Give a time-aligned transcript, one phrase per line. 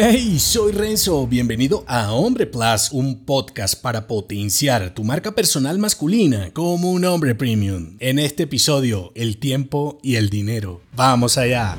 [0.00, 6.52] Hey, soy Renzo, bienvenido a Hombre Plus, un podcast para potenciar tu marca personal masculina
[6.52, 7.96] como un hombre premium.
[7.98, 10.82] En este episodio, el tiempo y el dinero.
[10.94, 11.76] Vamos allá.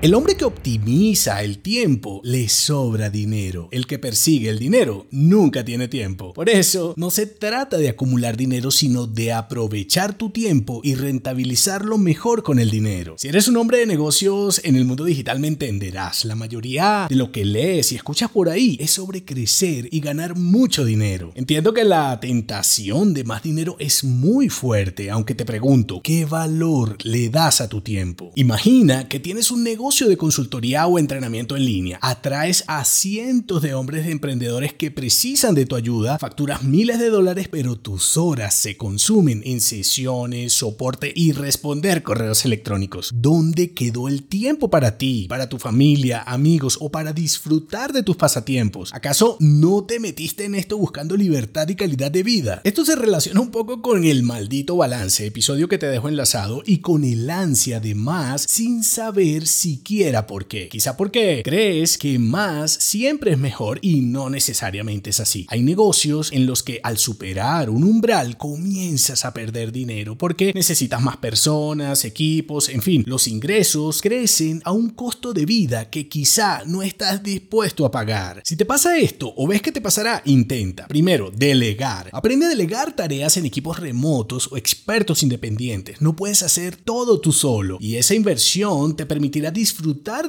[0.00, 3.68] El hombre que optimiza el tiempo le sobra dinero.
[3.72, 6.32] El que persigue el dinero nunca tiene tiempo.
[6.34, 11.98] Por eso, no se trata de acumular dinero, sino de aprovechar tu tiempo y rentabilizarlo
[11.98, 13.16] mejor con el dinero.
[13.18, 16.24] Si eres un hombre de negocios en el mundo digital me entenderás.
[16.24, 20.36] La mayoría de lo que lees y escuchas por ahí es sobre crecer y ganar
[20.36, 21.32] mucho dinero.
[21.34, 26.98] Entiendo que la tentación de más dinero es muy fuerte, aunque te pregunto, ¿qué valor
[27.02, 28.30] le das a tu tiempo?
[28.36, 31.98] Imagina que tienes un negocio de consultoría o entrenamiento en línea.
[32.02, 37.08] Atraes a cientos de hombres de emprendedores que precisan de tu ayuda, facturas miles de
[37.08, 43.12] dólares, pero tus horas se consumen en sesiones, soporte y responder correos electrónicos.
[43.14, 48.16] ¿Dónde quedó el tiempo para ti, para tu familia, amigos o para disfrutar de tus
[48.16, 48.92] pasatiempos?
[48.92, 52.60] ¿Acaso no te metiste en esto buscando libertad y calidad de vida?
[52.62, 56.78] Esto se relaciona un poco con el maldito balance, episodio que te dejo enlazado, y
[56.78, 60.68] con el ansia de más sin saber si siquiera por qué.
[60.68, 65.46] Quizá porque crees que más siempre es mejor y no necesariamente es así.
[65.48, 71.00] Hay negocios en los que al superar un umbral comienzas a perder dinero porque necesitas
[71.00, 76.64] más personas, equipos, en fin, los ingresos crecen a un costo de vida que quizá
[76.66, 78.42] no estás dispuesto a pagar.
[78.44, 80.88] Si te pasa esto o ves que te pasará, intenta.
[80.88, 82.10] Primero, delegar.
[82.12, 86.00] Aprende a delegar tareas en equipos remotos o expertos independientes.
[86.00, 89.67] No puedes hacer todo tú solo y esa inversión te permitirá disfrutar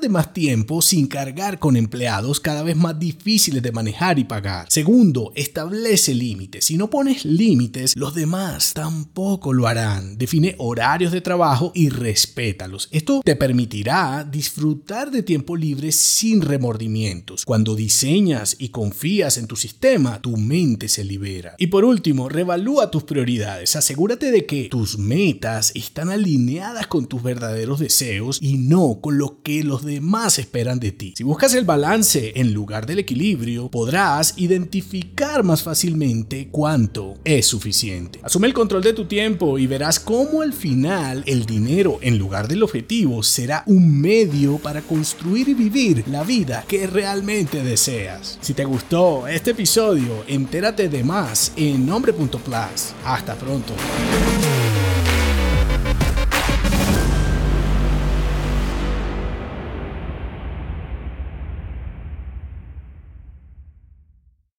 [0.02, 4.68] de más tiempo sin cargar con empleados cada vez más difíciles de manejar y pagar.
[4.70, 6.66] Segundo, establece límites.
[6.66, 10.18] Si no pones límites, los demás tampoco lo harán.
[10.18, 12.88] Define horarios de trabajo y respétalos.
[12.92, 17.46] Esto te permitirá disfrutar de tiempo libre sin remordimientos.
[17.46, 21.56] Cuando diseñas y confías en tu sistema, tu mente se libera.
[21.58, 23.76] Y por último, revalúa tus prioridades.
[23.76, 29.64] Asegúrate de que tus metas están alineadas con tus verdaderos deseos y no con que
[29.64, 31.14] los demás esperan de ti.
[31.16, 38.20] Si buscas el balance en lugar del equilibrio, podrás identificar más fácilmente cuánto es suficiente.
[38.24, 42.48] Asume el control de tu tiempo y verás cómo al final el dinero en lugar
[42.48, 48.38] del objetivo será un medio para construir y vivir la vida que realmente deseas.
[48.42, 52.94] Si te gustó este episodio, entérate de más en nombre.plus.
[53.04, 53.74] Hasta pronto.